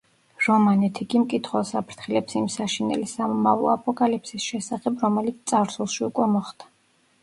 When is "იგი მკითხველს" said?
1.03-1.73